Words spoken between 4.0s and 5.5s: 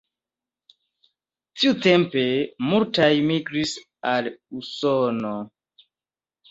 al Usono.